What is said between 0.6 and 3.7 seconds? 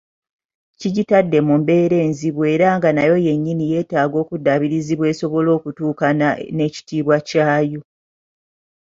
Kkigitadde mu mbeera enzibu era nga nayo yennyini